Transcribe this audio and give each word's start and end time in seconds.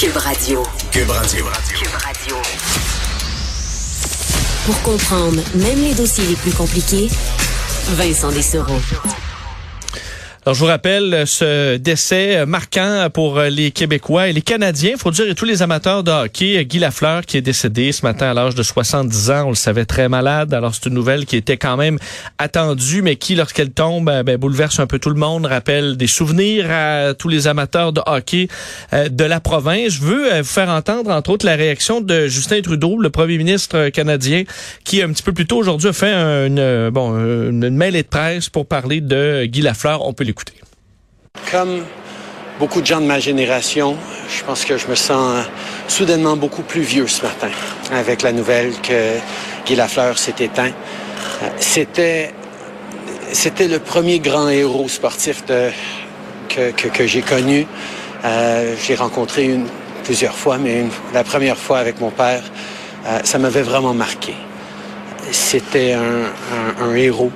Cube 0.00 0.16
Radio. 0.16 0.62
Cube 0.90 1.10
Radio. 1.10 1.44
Cube 1.74 1.94
Radio. 2.02 2.36
Pour 4.64 4.80
comprendre 4.80 5.42
même 5.56 5.82
les 5.82 5.92
dossiers 5.92 6.24
les 6.24 6.36
plus 6.36 6.52
compliqués, 6.52 7.10
Vincent 7.98 8.32
Dessereau. 8.32 8.80
Alors, 10.46 10.54
je 10.54 10.60
vous 10.60 10.68
rappelle 10.68 11.24
ce 11.26 11.76
décès 11.76 12.46
marquant 12.46 13.08
pour 13.12 13.38
les 13.40 13.72
Québécois 13.72 14.28
et 14.28 14.32
les 14.32 14.40
Canadiens, 14.40 14.94
faut 14.96 15.10
dire, 15.10 15.28
et 15.28 15.34
tous 15.34 15.44
les 15.44 15.60
amateurs 15.60 16.02
de 16.02 16.10
hockey. 16.10 16.64
Guy 16.64 16.78
Lafleur 16.78 17.26
qui 17.26 17.36
est 17.36 17.42
décédé 17.42 17.92
ce 17.92 18.06
matin 18.06 18.30
à 18.30 18.32
l'âge 18.32 18.54
de 18.54 18.62
70 18.62 19.30
ans, 19.30 19.44
on 19.44 19.48
le 19.50 19.54
savait 19.54 19.84
très 19.84 20.08
malade. 20.08 20.54
Alors, 20.54 20.74
c'est 20.74 20.86
une 20.86 20.94
nouvelle 20.94 21.26
qui 21.26 21.36
était 21.36 21.58
quand 21.58 21.76
même 21.76 21.98
attendue, 22.38 23.02
mais 23.02 23.16
qui, 23.16 23.34
lorsqu'elle 23.34 23.70
tombe, 23.70 24.06
ben, 24.06 24.38
bouleverse 24.38 24.80
un 24.80 24.86
peu 24.86 24.98
tout 24.98 25.10
le 25.10 25.16
monde, 25.16 25.44
rappelle 25.44 25.98
des 25.98 26.06
souvenirs 26.06 26.70
à 26.70 27.12
tous 27.12 27.28
les 27.28 27.46
amateurs 27.46 27.92
de 27.92 28.00
hockey 28.06 28.48
euh, 28.94 29.10
de 29.10 29.24
la 29.24 29.40
province. 29.40 29.92
Je 29.92 30.00
veux 30.00 30.32
euh, 30.32 30.40
vous 30.40 30.48
faire 30.48 30.70
entendre, 30.70 31.10
entre 31.10 31.32
autres, 31.32 31.44
la 31.44 31.56
réaction 31.56 32.00
de 32.00 32.28
Justin 32.28 32.62
Trudeau, 32.62 32.98
le 32.98 33.10
premier 33.10 33.36
ministre 33.36 33.90
canadien, 33.90 34.44
qui 34.84 35.02
un 35.02 35.10
petit 35.10 35.22
peu 35.22 35.34
plus 35.34 35.46
tôt 35.46 35.58
aujourd'hui 35.58 35.90
a 35.90 35.92
fait 35.92 36.14
une, 36.14 36.88
bon, 36.88 37.14
une 37.50 37.68
mêlée 37.68 38.04
de 38.04 38.08
presse 38.08 38.48
pour 38.48 38.64
parler 38.64 39.02
de 39.02 39.44
Guy 39.44 39.60
Lafleur. 39.60 40.00
Comme 41.50 41.84
beaucoup 42.58 42.80
de 42.80 42.86
gens 42.86 43.00
de 43.00 43.06
ma 43.06 43.18
génération, 43.18 43.96
je 44.28 44.44
pense 44.44 44.64
que 44.64 44.76
je 44.76 44.86
me 44.86 44.94
sens 44.94 45.44
soudainement 45.88 46.36
beaucoup 46.36 46.62
plus 46.62 46.82
vieux 46.82 47.06
ce 47.06 47.22
matin 47.22 47.48
avec 47.92 48.22
la 48.22 48.32
nouvelle 48.32 48.72
que 48.80 49.16
Guy 49.66 49.76
Lafleur 49.76 50.18
s'est 50.18 50.34
éteint. 50.40 50.72
C'était, 51.58 52.32
c'était 53.32 53.68
le 53.68 53.78
premier 53.78 54.18
grand 54.18 54.48
héros 54.48 54.88
sportif 54.88 55.44
que, 56.48 56.70
que, 56.70 57.06
j'ai 57.06 57.22
connu. 57.22 57.66
Euh, 58.24 58.74
j'ai 58.84 58.94
rencontré 58.94 59.44
une, 59.44 59.66
plusieurs 60.04 60.36
fois, 60.36 60.58
mais 60.58 60.84
la 61.14 61.24
première 61.24 61.56
fois 61.56 61.78
avec 61.78 62.00
mon 62.00 62.10
père, 62.10 62.42
euh, 63.06 63.20
ça 63.24 63.38
m'avait 63.38 63.62
vraiment 63.62 63.94
marqué. 63.94 64.34
C'était 65.30 65.94
un 65.94 66.94
héros 66.94 67.32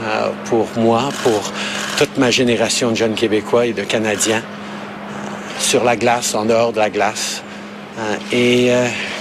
euh, 0.00 0.30
pour 0.44 0.68
moi, 0.76 1.08
pour 1.24 1.52
toute 1.98 2.16
ma 2.16 2.30
génération 2.30 2.92
de 2.92 2.96
jeunes 2.96 3.14
Québécois 3.14 3.66
et 3.66 3.72
de 3.72 3.82
Canadiens, 3.82 4.38
euh, 4.38 5.60
sur 5.60 5.82
la 5.82 5.96
glace, 5.96 6.34
en 6.36 6.44
dehors 6.44 6.72
de 6.72 6.78
la 6.78 6.90
glace. 6.90 7.42
Euh, 7.98 8.14
et 8.32 8.70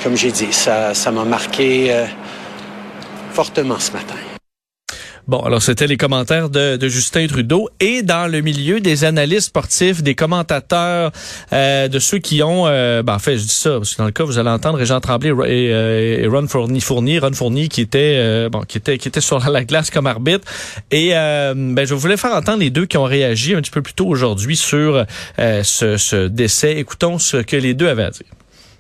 comme 0.03 0.15
j'ai 0.15 0.31
dit, 0.31 0.53
ça, 0.53 0.93
ça 0.93 1.11
m'a 1.11 1.25
marqué 1.25 2.05
fortement 3.33 3.79
ce 3.79 3.91
matin. 3.91 4.36
Bon, 5.27 5.41
alors 5.41 5.61
c'était 5.61 5.87
les 5.87 5.97
commentaires 5.97 6.49
de, 6.49 6.77
de, 6.77 6.87
Justin 6.87 7.27
Trudeau 7.27 7.67
et 7.81 8.01
dans 8.01 8.31
le 8.31 8.39
milieu 8.39 8.79
des 8.79 9.03
analystes 9.03 9.47
sportifs, 9.47 10.01
des 10.01 10.15
commentateurs, 10.15 11.11
euh, 11.51 11.89
de 11.89 11.99
ceux 11.99 12.19
qui 12.19 12.41
ont, 12.41 12.65
euh, 12.65 13.03
ben, 13.03 13.15
en 13.15 13.19
fait, 13.19 13.37
je 13.37 13.43
dis 13.43 13.49
ça 13.49 13.71
parce 13.71 13.93
que 13.93 13.97
dans 13.97 14.05
le 14.05 14.11
cas 14.11 14.23
vous 14.23 14.39
allez 14.39 14.49
entendre 14.49 14.81
Jean 14.85 15.01
Tremblay 15.01 15.31
et, 15.31 15.73
euh, 15.73 16.23
et 16.23 16.27
Ron 16.27 16.47
Fournier, 16.47 16.79
Fournier, 16.79 17.19
Ron 17.19 17.33
Fournier 17.33 17.67
qui 17.67 17.81
était, 17.81 18.15
euh, 18.19 18.47
bon, 18.47 18.61
qui 18.61 18.77
était, 18.77 18.97
qui 18.97 19.09
était 19.09 19.19
sur 19.19 19.39
la 19.49 19.65
glace 19.65 19.91
comme 19.91 20.07
arbitre. 20.07 20.47
Et 20.91 21.09
euh, 21.11 21.53
ben, 21.53 21.85
je 21.85 21.93
voulais 21.93 22.15
faire 22.15 22.31
entendre 22.31 22.59
les 22.59 22.69
deux 22.69 22.85
qui 22.85 22.95
ont 22.95 23.03
réagi 23.03 23.53
un 23.53 23.61
petit 23.61 23.71
peu 23.71 23.81
plus 23.81 23.95
tôt 23.95 24.07
aujourd'hui 24.07 24.55
sur 24.55 25.05
ce, 25.37 25.97
ce 25.97 26.27
décès. 26.27 26.77
Écoutons 26.77 27.19
ce 27.19 27.35
que 27.35 27.57
les 27.57 27.73
deux 27.73 27.89
avaient 27.89 28.03
à 28.03 28.11
dire. 28.11 28.27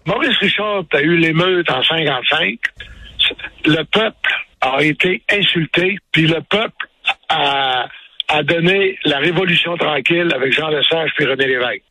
Maurice 0.05 0.37
Richard 0.39 0.85
a 0.93 1.01
eu 1.01 1.17
l'émeute 1.17 1.69
en 1.69 1.83
55. 1.83 2.57
Le 3.65 3.83
peuple 3.83 4.46
a 4.75 4.83
été 4.83 5.21
insulté, 5.31 5.97
puis 6.11 6.27
le 6.27 6.41
peuple 6.41 6.87
a, 7.29 7.87
a 8.29 8.43
donné 8.43 8.97
la 9.05 9.19
révolution 9.19 9.77
tranquille 9.77 10.31
avec 10.33 10.53
Jean 10.53 10.69
Lesage 10.69 11.11
puis 11.15 11.25
René 11.25 11.47
Lévesque. 11.47 11.83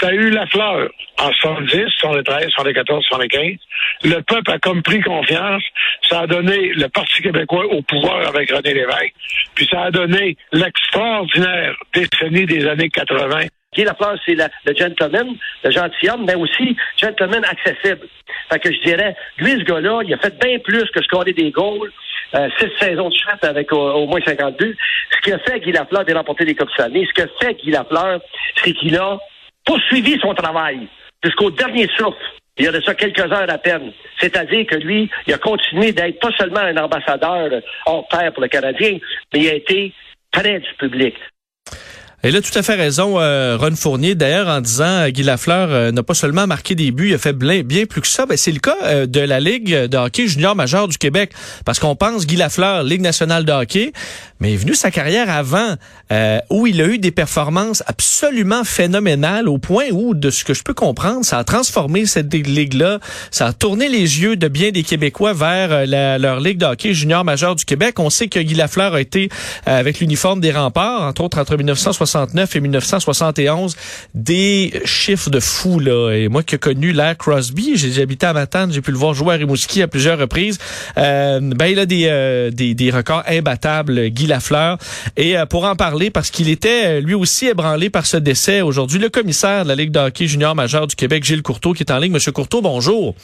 Tu 0.00 0.06
as 0.06 0.12
eu 0.12 0.30
la 0.30 0.46
fleur 0.46 0.90
en 1.18 1.32
70, 1.32 1.84
73, 1.98 2.48
74, 2.50 3.04
75. 3.04 3.56
Le 4.02 4.20
peuple 4.22 4.50
a 4.50 4.58
comme 4.58 4.82
pris 4.82 5.00
confiance. 5.00 5.62
Ça 6.08 6.20
a 6.20 6.26
donné 6.26 6.72
le 6.74 6.88
Parti 6.88 7.22
québécois 7.22 7.66
au 7.66 7.80
pouvoir 7.82 8.26
avec 8.26 8.50
René 8.50 8.74
Lévesque. 8.74 9.14
Puis 9.54 9.68
ça 9.70 9.84
a 9.84 9.90
donné 9.90 10.36
l'extraordinaire 10.52 11.76
décennie 11.94 12.46
des 12.46 12.66
années 12.66 12.88
80 12.88 13.46
Guy 13.74 13.84
Lafleur, 13.84 14.16
c'est 14.24 14.34
le 14.34 14.74
gentleman, 14.74 15.36
le 15.64 15.70
gentilhomme, 15.70 16.24
mais 16.26 16.36
aussi 16.36 16.76
gentleman 16.96 17.44
accessible. 17.44 18.06
Fait 18.50 18.58
que 18.58 18.72
je 18.72 18.80
dirais, 18.82 19.16
lui, 19.38 19.52
ce 19.52 19.64
gars-là, 19.64 20.02
il 20.06 20.14
a 20.14 20.18
fait 20.18 20.38
bien 20.38 20.58
plus 20.60 20.84
que 20.90 21.02
scorer 21.02 21.32
des 21.32 21.50
goals, 21.50 21.90
euh, 22.34 22.48
six 22.58 22.70
saisons 22.80 23.08
de 23.08 23.14
suite 23.14 23.44
avec 23.44 23.72
au, 23.72 24.06
moins 24.06 24.20
52. 24.24 24.74
Ce 25.10 25.20
qui 25.20 25.32
a 25.32 25.38
fait 25.38 25.60
Guy 25.60 25.72
Lafleur 25.72 26.04
de 26.04 26.14
remporter 26.14 26.44
des 26.44 26.54
Coupes 26.54 26.70
Stanley, 26.70 27.06
ce 27.06 27.22
que 27.22 27.28
fait 27.40 27.54
Guy 27.54 27.70
Lafleur, 27.70 28.20
c'est 28.62 28.72
qu'il 28.72 28.96
a 28.96 29.18
poursuivi 29.64 30.18
son 30.20 30.34
travail 30.34 30.88
jusqu'au 31.22 31.50
dernier 31.50 31.88
souffle. 31.96 32.18
Il 32.56 32.64
y 32.64 32.68
a 32.68 32.72
de 32.72 32.80
ça 32.82 32.94
quelques 32.94 33.20
heures 33.20 33.50
à 33.50 33.58
peine. 33.58 33.92
C'est-à-dire 34.20 34.66
que 34.66 34.76
lui, 34.76 35.10
il 35.26 35.34
a 35.34 35.38
continué 35.38 35.92
d'être 35.92 36.20
pas 36.20 36.30
seulement 36.38 36.60
un 36.60 36.76
ambassadeur 36.76 37.50
hors 37.86 38.06
pair 38.08 38.32
pour 38.32 38.42
le 38.42 38.48
Canadien, 38.48 38.98
mais 39.32 39.40
il 39.40 39.48
a 39.48 39.54
été 39.54 39.92
près 40.30 40.60
du 40.60 40.74
public. 40.78 41.16
Et 42.26 42.30
là, 42.30 42.40
tout 42.40 42.58
à 42.58 42.62
fait 42.62 42.74
raison, 42.74 43.20
euh, 43.20 43.58
Ron 43.60 43.76
Fournier, 43.76 44.14
d'ailleurs, 44.14 44.48
en 44.48 44.62
disant 44.62 44.84
euh, 44.84 45.08
Guy 45.10 45.24
Lafleur 45.24 45.68
euh, 45.70 45.92
n'a 45.92 46.02
pas 46.02 46.14
seulement 46.14 46.46
marqué 46.46 46.74
des 46.74 46.90
buts, 46.90 47.10
il 47.10 47.14
a 47.14 47.18
fait 47.18 47.34
bien, 47.34 47.84
plus 47.84 48.00
que 48.00 48.06
ça. 48.06 48.24
Ben, 48.24 48.38
c'est 48.38 48.50
le 48.50 48.60
cas 48.60 48.78
euh, 48.84 49.04
de 49.04 49.20
la 49.20 49.40
Ligue 49.40 49.74
de 49.74 49.96
hockey 49.98 50.26
junior 50.26 50.56
majeur 50.56 50.88
du 50.88 50.96
Québec. 50.96 51.32
Parce 51.66 51.78
qu'on 51.78 51.96
pense 51.96 52.26
Guy 52.26 52.36
Lafleur, 52.36 52.82
Ligue 52.82 53.02
nationale 53.02 53.44
de 53.44 53.52
hockey, 53.52 53.92
mais 54.40 54.54
est 54.54 54.56
venu 54.56 54.74
sa 54.74 54.90
carrière 54.90 55.28
avant, 55.28 55.76
où 56.50 56.66
il 56.66 56.80
a 56.80 56.86
eu 56.86 56.98
des 56.98 57.10
performances 57.10 57.82
absolument 57.86 58.62
phénoménales, 58.64 59.48
au 59.48 59.58
point 59.58 59.86
où, 59.90 60.14
de 60.14 60.30
ce 60.30 60.44
que 60.44 60.54
je 60.54 60.62
peux 60.62 60.74
comprendre, 60.74 61.24
ça 61.24 61.38
a 61.38 61.44
transformé 61.44 62.06
cette 62.06 62.32
ligue-là, 62.32 63.00
ça 63.30 63.46
a 63.46 63.52
tourné 63.52 63.88
les 63.88 64.20
yeux 64.22 64.36
de 64.36 64.48
bien 64.48 64.70
des 64.70 64.82
Québécois 64.82 65.32
vers 65.32 65.86
la, 65.86 66.18
leur 66.18 66.40
Ligue 66.40 66.58
de 66.58 66.66
hockey 66.66 66.94
junior 66.94 67.24
majeur 67.24 67.54
du 67.54 67.64
Québec. 67.64 67.98
On 67.98 68.10
sait 68.10 68.28
que 68.28 68.38
Guy 68.38 68.54
Lafleur 68.54 68.94
a 68.94 69.00
été 69.00 69.28
avec 69.66 70.00
l'uniforme 70.00 70.40
des 70.40 70.52
remparts, 70.52 71.02
entre 71.02 71.24
autres 71.24 71.38
entre 71.38 71.56
1960 71.56 72.13
et 72.54 72.60
1971, 72.60 73.76
des 74.14 74.82
chiffres 74.84 75.30
de 75.30 75.40
fou 75.40 75.78
là. 75.78 76.12
Et 76.12 76.28
moi 76.28 76.42
qui 76.42 76.54
ai 76.54 76.58
connu 76.58 76.92
l'air 76.92 77.16
Crosby, 77.16 77.76
j'ai 77.76 78.00
habité 78.02 78.26
à 78.26 78.32
Matane, 78.32 78.72
j'ai 78.72 78.80
pu 78.80 78.90
le 78.90 78.96
voir 78.96 79.14
jouer 79.14 79.34
à 79.34 79.36
Rimouski 79.36 79.82
à 79.82 79.88
plusieurs 79.88 80.18
reprises. 80.18 80.58
Euh, 80.96 81.40
ben 81.40 81.66
il 81.66 81.78
a 81.78 81.86
des, 81.86 82.06
euh, 82.06 82.50
des, 82.50 82.74
des 82.74 82.90
records 82.90 83.24
imbattables, 83.26 84.08
Guy 84.08 84.26
Lafleur. 84.26 84.78
Et 85.16 85.36
euh, 85.36 85.46
pour 85.46 85.64
en 85.64 85.76
parler, 85.76 86.10
parce 86.10 86.30
qu'il 86.30 86.48
était 86.48 87.00
lui 87.00 87.14
aussi 87.14 87.46
ébranlé 87.46 87.90
par 87.90 88.06
ce 88.06 88.16
décès 88.16 88.60
aujourd'hui, 88.60 88.98
le 88.98 89.08
commissaire 89.08 89.64
de 89.64 89.68
la 89.68 89.74
Ligue 89.74 89.90
de 89.90 89.98
hockey 89.98 90.26
junior 90.26 90.54
majeur 90.54 90.86
du 90.86 90.94
Québec, 90.94 91.24
Gilles 91.24 91.42
Courteau, 91.42 91.72
qui 91.72 91.82
est 91.82 91.92
en 91.92 91.98
ligne. 91.98 92.12
Monsieur 92.12 92.32
Courteau, 92.32 92.62
bonjour. 92.62 93.14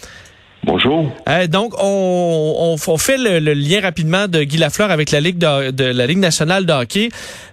Bonjour. 0.63 1.11
Euh, 1.27 1.47
donc, 1.47 1.73
on, 1.83 2.77
on, 2.87 2.99
fait 2.99 3.17
le, 3.17 3.39
le, 3.39 3.55
lien 3.55 3.81
rapidement 3.81 4.29
de 4.29 4.43
Guy 4.43 4.59
Lafleur 4.59 4.91
avec 4.91 5.11
la 5.11 5.21
Ligue 5.21 5.39
de, 5.39 5.71
de, 5.71 5.85
la 5.85 6.07
Ligue 6.07 6.19
nationale 6.19 6.67
de 6.67 6.73
hockey. 6.73 7.09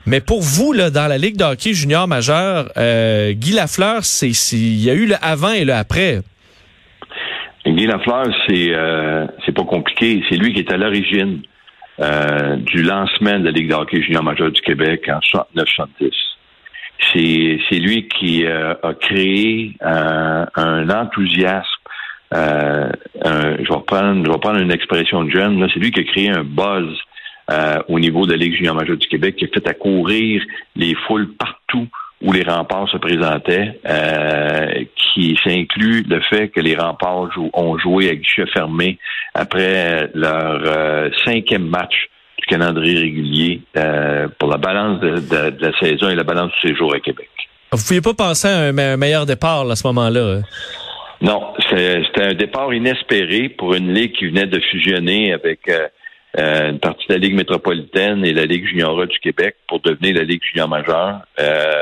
Mais 0.06 0.20
pour 0.20 0.42
vous, 0.42 0.74
là, 0.74 0.90
dans 0.90 1.08
la 1.08 1.18
Ligue 1.18 1.38
de 1.38 1.46
hockey 1.46 1.74
junior 1.74 2.06
majeur, 2.08 2.70
euh, 2.76 3.32
Guy 3.32 3.54
Lafleur, 3.54 4.04
c'est 4.04 4.28
il 4.28 4.84
y 4.84 4.90
a 4.90 4.94
eu 4.94 5.06
le 5.06 5.16
avant 5.22 5.54
et 5.54 5.64
le 5.64 5.74
après. 5.74 6.20
Guy 7.66 7.86
Lafleur, 7.86 8.26
c'est 8.48 8.74
euh, 8.74 9.26
c'est 9.46 9.54
pas 9.54 9.64
compliqué. 9.64 10.22
C'est 10.30 10.36
lui 10.36 10.54
qui 10.54 10.60
est 10.60 10.72
à 10.72 10.78
l'origine 10.78 11.42
euh, 12.02 12.58
du 12.58 12.84
lancement 12.84 13.40
de 13.40 13.46
la 13.46 13.52
Ligue 13.52 13.70
de 13.70 13.74
hockey 13.74 14.02
junior 14.02 14.24
majeur 14.24 14.52
du 14.52 14.62
Québec 14.62 15.10
en 15.10 15.20
69-70. 15.56 16.12
C'est 17.70 17.80
lui 17.80 18.10
qui 18.10 18.46
a 18.46 18.94
créé 19.00 19.76
un 19.82 20.90
enthousiasme 20.90 21.77
euh, 22.34 22.92
je, 23.24 23.74
vais 23.74 23.82
prendre, 23.86 24.26
je 24.26 24.32
vais 24.32 24.62
une 24.62 24.72
expression 24.72 25.24
de 25.24 25.32
jeune, 25.32 25.66
c'est 25.74 25.80
lui 25.80 25.92
qui 25.92 26.02
a 26.02 26.04
créé 26.04 26.30
un 26.30 26.44
buzz 26.44 26.98
euh, 27.52 27.80
au 27.88 28.00
niveau 28.00 28.26
de 28.26 28.32
la 28.32 28.38
Ligue 28.38 28.56
junior 28.56 28.76
majeure 28.76 28.98
du 28.98 29.08
Québec, 29.08 29.36
qui 29.38 29.46
a 29.46 29.48
fait 29.48 29.68
accourir 29.68 30.44
les 30.76 30.96
foules 31.08 31.30
partout 31.38 31.88
où 32.22 32.32
les 32.34 32.44
remparts 32.44 32.90
se 32.90 32.98
présentaient, 32.98 33.80
euh, 33.88 34.84
qui 34.96 35.38
s'inclut 35.44 36.04
le 36.08 36.20
fait 36.22 36.50
que 36.50 36.60
les 36.60 36.76
remparts 36.76 37.30
ont 37.54 37.78
joué 37.78 38.10
à 38.10 38.16
guichet 38.16 38.48
fermé 38.48 38.98
après 39.34 40.10
leur 40.16 40.62
euh, 40.66 41.10
cinquième 41.26 41.68
match 41.68 41.94
du 42.40 42.46
calendrier 42.48 43.00
régulier 43.00 43.62
euh, 43.78 44.28
pour 44.40 44.50
la 44.50 44.58
balance 44.58 45.00
de, 45.00 45.12
de, 45.12 45.50
de, 45.52 45.66
la 45.66 45.80
saison 45.80 46.10
et 46.10 46.16
la 46.16 46.24
balance 46.24 46.52
du 46.62 46.70
séjour 46.70 46.94
à 46.94 47.00
Québec. 47.00 47.30
Vous 47.72 47.78
ne 47.78 47.84
pouviez 47.84 48.02
pas 48.02 48.14
penser 48.14 48.48
à 48.48 48.58
un, 48.58 48.98
meilleur 48.98 49.26
départ 49.26 49.66
là, 49.66 49.74
à 49.74 49.76
ce 49.76 49.86
moment-là? 49.88 50.38
Hein? 50.38 50.42
Non, 51.22 51.54
c'était 51.70 52.24
un 52.24 52.34
départ 52.34 52.74
inespéré 52.74 53.50
pour 53.50 53.74
une 53.74 53.94
ligue 53.94 54.14
qui 54.14 54.28
venait 54.28 54.46
de 54.46 54.60
fusionner 54.60 55.34
avec 55.34 55.68
euh, 55.68 55.88
euh, 56.38 56.70
une 56.70 56.80
partie 56.80 57.08
de 57.08 57.14
la 57.14 57.20
Ligue 57.20 57.34
métropolitaine 57.34 58.24
et 58.24 58.34
la 58.34 58.46
Ligue 58.46 58.68
junior 58.68 59.08
du 59.08 59.18
Québec 59.20 59.56
pour 59.68 59.80
devenir 59.80 60.16
la 60.16 60.24
Ligue 60.24 60.42
junior 60.52 60.68
majeure, 60.68 61.22
euh, 61.40 61.74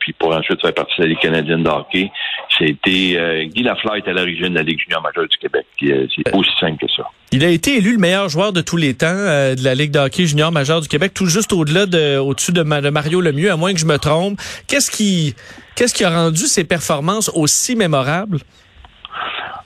puis 0.00 0.12
pour 0.12 0.34
ensuite 0.34 0.60
faire 0.60 0.74
partie 0.74 0.92
de 0.98 1.04
la 1.04 1.08
Ligue 1.08 1.20
canadienne 1.20 1.62
de 1.62 1.68
hockey. 1.70 2.10
C'était 2.58 3.14
euh, 3.16 3.44
Guy 3.44 3.62
Lafleur 3.62 3.96
est 3.96 4.06
à 4.06 4.12
l'origine 4.12 4.50
de 4.50 4.56
la 4.56 4.62
Ligue 4.62 4.80
junior 4.80 5.00
majeure 5.00 5.26
du 5.28 5.36
Québec. 5.38 5.64
Euh, 5.84 6.06
c'est 6.14 6.34
aussi 6.34 6.50
simple 6.60 6.84
que 6.84 6.92
ça. 6.94 7.04
Il 7.32 7.42
a 7.44 7.48
été 7.48 7.78
élu 7.78 7.92
le 7.92 7.98
meilleur 7.98 8.28
joueur 8.28 8.52
de 8.52 8.60
tous 8.60 8.76
les 8.76 8.92
temps 8.94 9.06
de 9.06 9.64
la 9.64 9.74
Ligue 9.74 9.92
de 9.92 9.98
hockey 9.98 10.26
junior 10.26 10.52
majeure 10.52 10.80
du 10.80 10.88
Québec, 10.88 11.12
tout 11.14 11.26
juste 11.26 11.52
au-delà 11.52 11.86
de 11.86 12.18
au-dessus 12.18 12.52
de, 12.52 12.62
Mario 12.62 13.20
Lemieux, 13.20 13.50
à 13.50 13.56
moins 13.56 13.72
que 13.72 13.80
je 13.80 13.86
me 13.86 13.98
trompe. 13.98 14.38
Qu'est-ce 14.68 14.90
qui 14.90 15.34
qu'est-ce 15.74 15.94
qui 15.94 16.04
a 16.04 16.10
rendu 16.10 16.42
ses 16.42 16.64
performances 16.64 17.30
aussi 17.34 17.76
mémorables? 17.76 18.38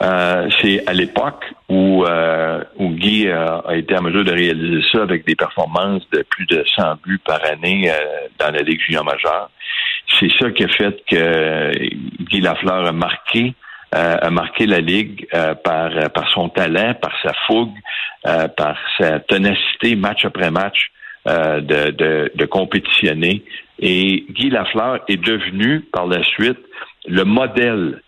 Euh, 0.03 0.49
c'est 0.61 0.89
à 0.89 0.95
l'époque 0.95 1.45
où, 1.69 2.05
euh, 2.07 2.65
où 2.77 2.89
Guy 2.89 3.29
a, 3.29 3.63
été 3.73 3.95
en 3.99 4.03
mesure 4.03 4.25
de 4.25 4.33
réaliser 4.33 4.83
ça 4.91 5.03
avec 5.03 5.27
des 5.27 5.37
performances 5.37 6.09
de 6.11 6.23
plus 6.23 6.47
de 6.47 6.65
100 6.75 6.97
buts 7.05 7.21
par 7.23 7.45
année 7.45 7.91
euh, 7.91 7.95
dans 8.39 8.51
la 8.51 8.63
Ligue 8.63 8.81
junior 8.81 9.05
majeure. 9.05 9.51
C'est 10.19 10.31
ça 10.41 10.51
qui 10.53 10.65
a 10.65 10.69
fait 10.69 11.03
que 11.07 11.73
Guy 12.25 12.41
Lafleur 12.41 12.87
a 12.87 12.93
marqué 12.93 13.55
a 13.93 14.31
marqué 14.31 14.67
la 14.67 14.79
Ligue 14.79 15.27
par, 15.65 15.91
par 16.15 16.31
son 16.31 16.49
talent, 16.49 16.95
par 16.95 17.13
sa 17.25 17.33
fougue, 17.47 17.75
par 18.23 18.77
sa 18.97 19.19
ténacité 19.19 19.97
match 19.97 20.25
après 20.25 20.53
match 20.53 20.93
de, 21.27 21.91
de, 21.91 22.31
de 22.33 22.45
compétitionner. 22.47 23.43
Et 23.81 24.27
Guy 24.31 24.51
Lafleur 24.51 25.01
est 25.09 25.17
devenu 25.17 25.81
par 25.93 26.07
la 26.07 26.23
suite 26.23 26.61
le 27.09 27.25
modèle 27.25 28.01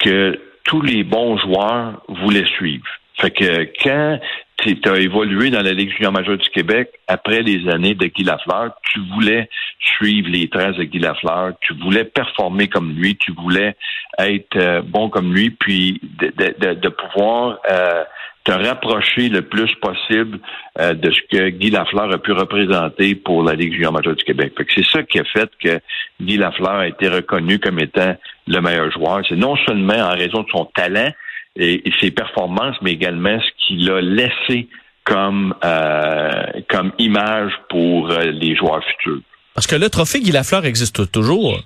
que 0.00 0.38
tous 0.70 0.82
les 0.82 1.02
bons 1.02 1.36
joueurs 1.36 2.00
voulaient 2.08 2.46
suivre. 2.46 2.86
Fait 3.20 3.32
que 3.32 3.68
quand 3.82 4.20
tu 4.56 4.78
as 4.88 4.98
évolué 4.98 5.50
dans 5.50 5.62
la 5.62 5.72
Ligue 5.72 5.90
junior 5.96 6.12
majeure 6.12 6.38
du 6.38 6.48
Québec 6.50 6.92
après 7.08 7.42
les 7.42 7.68
années 7.68 7.96
de 7.96 8.06
Guy 8.06 8.22
Lafleur, 8.22 8.76
tu 8.84 9.00
voulais 9.12 9.48
suivre 9.80 10.28
les 10.28 10.48
traces 10.48 10.76
de 10.76 10.84
Guy 10.84 11.00
Lafleur, 11.00 11.54
tu 11.60 11.74
voulais 11.74 12.04
performer 12.04 12.68
comme 12.68 12.92
lui, 12.92 13.16
tu 13.16 13.32
voulais 13.32 13.74
être 14.20 14.56
euh, 14.56 14.80
bon 14.82 15.08
comme 15.08 15.34
lui, 15.34 15.50
puis 15.50 16.00
de, 16.02 16.88
pouvoir 16.88 17.58
euh, 17.68 18.04
rapprocher 18.54 19.28
le 19.28 19.42
plus 19.42 19.74
possible 19.76 20.38
euh, 20.78 20.94
de 20.94 21.10
ce 21.10 21.20
que 21.30 21.48
Guy 21.50 21.70
Lafleur 21.70 22.12
a 22.12 22.18
pu 22.18 22.32
représenter 22.32 23.14
pour 23.14 23.42
la 23.42 23.54
Ligue 23.54 23.74
junior 23.74 23.92
majeure 23.92 24.16
du 24.16 24.24
Québec. 24.24 24.52
c'est 24.74 24.86
ça 24.86 25.02
qui 25.02 25.18
a 25.18 25.24
fait 25.24 25.50
que 25.62 25.80
Guy 26.20 26.36
Lafleur 26.36 26.76
a 26.76 26.88
été 26.88 27.08
reconnu 27.08 27.58
comme 27.58 27.78
étant 27.80 28.16
le 28.46 28.60
meilleur 28.60 28.90
joueur. 28.90 29.22
C'est 29.28 29.36
non 29.36 29.56
seulement 29.66 29.94
en 29.94 30.10
raison 30.10 30.42
de 30.42 30.48
son 30.50 30.64
talent 30.74 31.10
et, 31.56 31.82
ses 32.00 32.10
performances, 32.10 32.76
mais 32.82 32.92
également 32.92 33.38
ce 33.40 33.66
qu'il 33.66 33.90
a 33.90 34.00
laissé 34.00 34.68
comme 35.04 35.54
euh, 35.64 36.44
comme 36.68 36.92
image 36.98 37.52
pour 37.68 38.10
euh, 38.10 38.24
les 38.30 38.54
joueurs 38.56 38.84
futurs. 38.84 39.20
Parce 39.54 39.66
que 39.66 39.76
le 39.76 39.90
trophée 39.90 40.20
Guy 40.20 40.32
Lafleur 40.32 40.64
existe 40.64 41.10
toujours. 41.10 41.60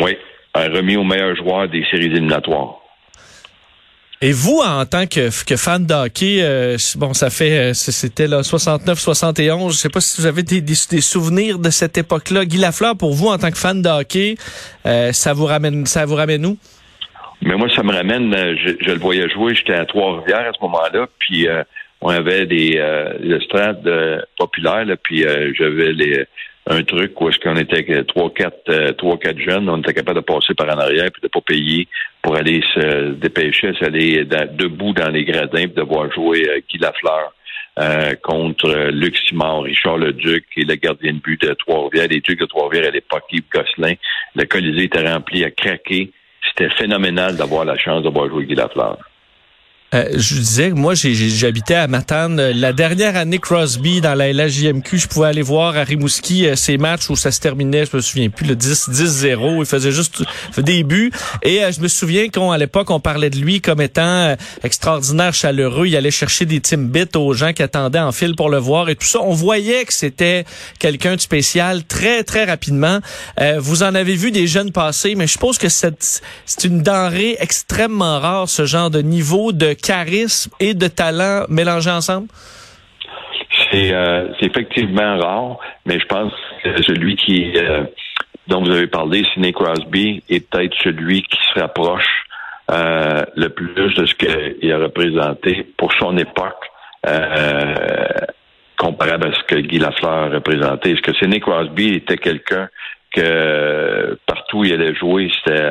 Oui, 0.00 0.16
remis 0.54 0.96
au 0.96 1.04
meilleur 1.04 1.34
joueur 1.36 1.68
des 1.68 1.84
séries 1.90 2.06
éliminatoires. 2.06 2.76
Et 4.22 4.32
vous, 4.32 4.62
en 4.64 4.86
tant 4.86 5.06
que, 5.06 5.30
fan 5.30 5.84
d'hockey, 5.84 6.38
euh, 6.40 6.76
bon, 6.96 7.12
ça 7.12 7.28
fait, 7.28 7.70
euh, 7.70 7.74
c'était 7.74 8.26
là 8.26 8.40
69-71. 8.40 9.72
Je 9.72 9.76
sais 9.76 9.90
pas 9.90 10.00
si 10.00 10.22
vous 10.22 10.26
avez 10.26 10.42
des, 10.42 10.74
souvenirs 10.74 11.58
de 11.58 11.68
cette 11.68 11.98
époque-là. 11.98 12.46
Guy 12.46 12.56
Lafleur, 12.56 12.96
pour 12.96 13.12
vous, 13.12 13.28
en 13.28 13.36
tant 13.36 13.50
que 13.50 13.58
fan 13.58 13.82
de 13.82 13.88
hockey, 13.90 14.36
euh, 14.86 15.12
ça 15.12 15.34
vous 15.34 15.44
ramène, 15.44 15.84
ça 15.84 16.06
vous 16.06 16.14
ramène 16.14 16.46
où? 16.46 16.56
Mais 17.42 17.56
moi, 17.56 17.68
ça 17.76 17.82
me 17.82 17.92
ramène. 17.92 18.32
Je, 18.32 18.90
le 18.90 18.98
voyais 18.98 19.28
jouer. 19.28 19.54
J'étais 19.54 19.74
à 19.74 19.84
Trois-Rivières 19.84 20.48
à 20.48 20.52
ce 20.54 20.62
moment-là, 20.62 21.06
puis 21.18 21.46
on 22.00 22.08
avait 22.08 22.46
des 22.46 22.82
le 23.20 23.38
stade 23.42 23.86
populaire, 24.38 24.86
puis 25.02 25.26
j'avais 25.58 25.92
les 25.92 26.24
un 26.68 26.82
truc 26.82 27.20
où 27.20 27.28
est-ce 27.28 27.38
qu'on 27.38 27.56
était 27.56 28.04
trois, 28.04 28.32
quatre, 28.32 28.68
euh, 28.70 28.92
trois, 28.92 29.18
quatre 29.18 29.38
jeunes, 29.38 29.68
on 29.68 29.78
était 29.78 29.94
capable 29.94 30.20
de 30.20 30.24
passer 30.24 30.54
par 30.54 30.66
en 30.68 30.80
arrière 30.80 31.10
puis 31.12 31.22
de 31.22 31.28
pas 31.28 31.40
payer 31.40 31.86
pour 32.22 32.36
aller 32.36 32.60
se 32.74 33.12
dépêcher, 33.12 33.72
s'aller 33.78 34.24
debout 34.24 34.92
dans 34.92 35.10
les 35.10 35.24
gradins 35.24 35.66
puis 35.66 35.74
de 35.76 35.82
voir 35.82 36.12
jouer 36.12 36.48
euh, 36.48 36.60
Guy 36.68 36.78
Lafleur. 36.78 37.32
Euh, 37.78 38.14
contre 38.22 38.70
euh, 38.70 38.90
Luc 38.90 39.18
Simon, 39.18 39.60
Richard 39.60 39.98
Leduc 39.98 40.46
et 40.56 40.64
le 40.64 40.76
gardien 40.76 41.12
de 41.12 41.18
but 41.18 41.38
de 41.42 41.52
Trois-Rivières, 41.52 42.08
les 42.08 42.20
Ducs 42.20 42.40
de 42.40 42.46
Trois-Rivières 42.46 42.88
à 42.88 42.90
l'époque, 42.90 43.24
Yves 43.30 43.42
Gosselin. 43.52 43.96
Le 44.34 44.44
Colisée 44.44 44.84
était 44.84 45.06
rempli 45.06 45.44
à 45.44 45.50
craquer. 45.50 46.10
C'était 46.48 46.70
phénoménal 46.70 47.36
d'avoir 47.36 47.66
la 47.66 47.76
chance 47.76 48.02
de 48.02 48.08
voir 48.08 48.30
jouer 48.30 48.46
Guy 48.46 48.54
Lafleur. 48.54 48.96
Euh, 49.96 50.08
je 50.14 50.34
disais, 50.34 50.70
moi, 50.70 50.94
j'habitais 50.94 51.74
à 51.74 51.88
Matane. 51.88 52.50
La 52.50 52.72
dernière 52.74 53.16
année 53.16 53.38
Crosby 53.38 54.02
dans 54.02 54.14
la 54.14 54.30
LHJMQ, 54.30 54.98
je 54.98 55.08
pouvais 55.08 55.28
aller 55.28 55.42
voir 55.42 55.76
à 55.76 55.84
Rimouski 55.84 56.46
euh, 56.46 56.54
ces 56.54 56.76
matchs 56.76 57.08
où 57.08 57.16
ça 57.16 57.30
se 57.30 57.40
terminait, 57.40 57.86
je 57.86 57.96
me 57.96 58.02
souviens 58.02 58.28
plus, 58.28 58.46
le 58.46 58.54
10-0. 58.54 59.60
Il 59.60 59.64
faisait 59.64 59.92
juste 59.92 60.22
des 60.58 60.82
buts. 60.82 61.10
Et 61.42 61.64
euh, 61.64 61.72
je 61.72 61.80
me 61.80 61.88
souviens 61.88 62.28
qu'à 62.28 62.58
l'époque, 62.58 62.90
on 62.90 63.00
parlait 63.00 63.30
de 63.30 63.38
lui 63.38 63.62
comme 63.62 63.80
étant 63.80 64.36
extraordinaire, 64.62 65.32
chaleureux. 65.32 65.86
Il 65.86 65.96
allait 65.96 66.10
chercher 66.10 66.44
des 66.44 66.60
Timbits 66.60 67.16
aux 67.16 67.32
gens 67.32 67.54
qui 67.54 67.62
attendaient 67.62 67.98
en 67.98 68.12
file 68.12 68.36
pour 68.36 68.50
le 68.50 68.58
voir 68.58 68.90
et 68.90 68.96
tout 68.96 69.06
ça. 69.06 69.20
On 69.22 69.32
voyait 69.32 69.84
que 69.84 69.94
c'était 69.94 70.44
quelqu'un 70.78 71.16
de 71.16 71.20
spécial 71.20 71.84
très, 71.84 72.22
très 72.22 72.44
rapidement. 72.44 73.00
vous 73.58 73.82
en 73.82 73.94
avez 73.94 74.14
vu 74.14 74.30
des 74.30 74.46
jeunes 74.46 74.72
passer, 74.72 75.14
mais 75.14 75.26
je 75.26 75.32
suppose 75.32 75.58
que 75.58 75.68
c'est 75.68 76.64
une 76.64 76.82
denrée 76.82 77.36
extrêmement 77.40 78.20
rare, 78.20 78.48
ce 78.48 78.66
genre 78.66 78.90
de 78.90 79.00
niveau 79.00 79.52
de 79.52 79.72
charisme 79.86 80.50
et 80.58 80.74
de 80.74 80.88
talent 80.88 81.44
mélangés 81.48 81.90
ensemble? 81.90 82.28
Euh, 83.74 84.28
c'est 84.38 84.46
effectivement 84.46 85.18
rare, 85.18 85.58
mais 85.84 85.98
je 85.98 86.06
pense 86.06 86.32
que 86.62 86.82
celui 86.82 87.16
qui 87.16 87.52
euh, 87.56 87.84
dont 88.48 88.62
vous 88.62 88.70
avez 88.70 88.86
parlé, 88.86 89.24
Sidney 89.32 89.52
Crosby, 89.52 90.22
est 90.28 90.48
peut-être 90.48 90.74
celui 90.82 91.22
qui 91.22 91.38
se 91.52 91.60
rapproche 91.60 92.24
euh, 92.70 93.24
le 93.34 93.48
plus 93.48 93.94
de 93.94 94.06
ce 94.06 94.14
qu'il 94.14 94.72
a 94.72 94.78
représenté 94.78 95.66
pour 95.76 95.92
son 95.94 96.16
époque, 96.16 96.62
comparable 98.76 99.28
à 99.28 99.32
ce 99.32 99.42
que 99.44 99.60
Guy 99.60 99.78
Lafleur 99.78 100.12
a 100.12 100.28
représenté. 100.28 100.92
Est-ce 100.92 101.02
que 101.02 101.14
Sidney 101.14 101.40
Crosby 101.40 101.94
était 101.94 102.18
quelqu'un 102.18 102.68
que 103.12 104.18
partout 104.26 104.58
où 104.58 104.64
il 104.64 104.72
allait 104.72 104.94
jouer, 104.94 105.30
c'était 105.44 105.70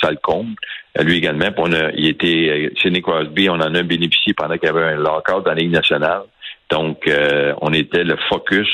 Salcombe. 0.00 0.54
Lui 1.00 1.18
également. 1.18 1.48
on 1.58 1.72
a, 1.72 1.90
il 1.92 2.08
était 2.08 2.48
euh, 2.48 2.70
Sidney 2.80 3.02
Crosby, 3.02 3.48
on 3.48 3.54
en 3.54 3.74
a 3.74 3.82
bénéficié 3.82 4.34
pendant 4.34 4.56
qu'il 4.56 4.66
y 4.66 4.70
avait 4.70 4.82
un 4.82 4.96
lockout 4.96 5.44
dans 5.44 5.52
la 5.52 5.54
Ligue 5.54 5.72
nationale. 5.72 6.22
Donc, 6.70 7.06
euh, 7.06 7.54
on 7.60 7.72
était 7.72 8.04
le 8.04 8.16
focus 8.28 8.68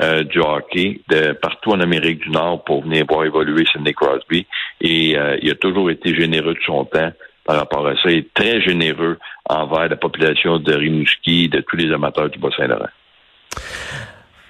euh, 0.00 0.22
du 0.24 0.40
hockey 0.40 1.00
de 1.08 1.32
partout 1.32 1.70
en 1.70 1.80
Amérique 1.80 2.20
du 2.20 2.30
Nord 2.30 2.64
pour 2.64 2.82
venir 2.82 3.04
voir 3.08 3.24
évoluer 3.24 3.64
Sidney 3.70 3.92
Crosby. 3.92 4.46
Et 4.80 5.16
il 5.42 5.50
a 5.50 5.54
toujours 5.54 5.90
été 5.90 6.14
généreux 6.14 6.54
de 6.54 6.60
son 6.64 6.84
temps 6.84 7.12
par 7.44 7.56
rapport 7.56 7.86
à 7.86 7.94
ça. 7.94 8.10
Il 8.10 8.18
est 8.18 8.34
très 8.34 8.60
généreux 8.60 9.18
envers 9.48 9.88
la 9.88 9.96
population 9.96 10.58
de 10.58 10.74
Rimouski, 10.74 11.48
de 11.48 11.60
tous 11.60 11.76
les 11.76 11.92
amateurs 11.92 12.28
du 12.28 12.38
Bas-Saint-Laurent. 12.38 12.90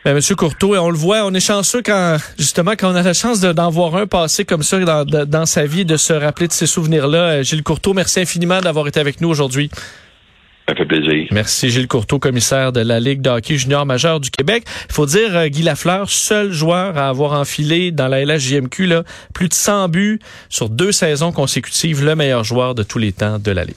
Ben, 0.09 0.15
Monsieur 0.15 0.37
Courteau, 0.37 0.75
on 0.75 0.89
le 0.89 0.97
voit, 0.97 1.27
on 1.27 1.35
est 1.35 1.47
chanceux 1.47 1.83
quand 1.83 2.17
justement 2.39 2.71
quand 2.79 2.91
on 2.91 2.95
a 2.95 3.03
la 3.03 3.13
chance 3.13 3.43
d'en 3.43 3.69
voir 3.69 3.95
un 3.95 4.07
passer 4.07 4.47
comme 4.47 4.63
ça 4.63 4.79
dans, 4.79 5.05
dans, 5.05 5.45
sa 5.45 5.67
vie, 5.67 5.85
de 5.85 5.99
se 5.99 6.15
rappeler 6.15 6.49
de 6.49 6.53
ces 6.55 6.65
souvenirs-là. 6.67 7.19
Euh, 7.19 7.43
Gilles 7.43 7.63
Courteau, 7.63 7.93
merci 7.93 8.21
infiniment 8.21 8.63
d'avoir 8.63 8.89
été 8.89 9.01
avec 9.01 9.21
nous 9.21 9.29
aujourd'hui. 9.29 9.69
Ça 10.67 10.75
fait 10.75 10.87
plaisir. 10.87 11.29
Merci 11.31 11.69
Gilles 11.69 11.89
Courteau, 11.89 12.19
commissaire 12.19 12.73
de 12.73 12.81
la 12.81 13.01
Ligue 13.01 13.21
de 13.21 13.29
hockey 13.29 13.59
junior 13.59 13.85
majeur 13.85 14.19
du 14.19 14.31
Québec. 14.31 14.65
Il 14.89 14.95
faut 14.95 15.05
dire, 15.05 15.37
euh, 15.37 15.49
Guy 15.49 15.63
Lafleur, 15.63 16.09
seul 16.09 16.53
joueur 16.53 16.97
à 16.97 17.11
avoir 17.11 17.39
enfilé 17.39 17.91
dans 17.91 18.09
la 18.09 18.25
LHJMQ 18.25 18.87
là, 18.87 19.03
plus 19.35 19.51
de 19.51 19.55
100 19.55 19.91
buts 19.91 20.21
sur 20.49 20.71
deux 20.71 20.91
saisons 20.91 21.33
consécutives, 21.33 22.03
le 22.03 22.17
meilleur 22.17 22.45
joueur 22.45 22.75
de 22.75 22.83
tous 22.83 22.99
les 22.99 23.13
temps 23.13 23.39
de 23.39 23.51
la 23.51 23.67
Ligue. 23.67 23.77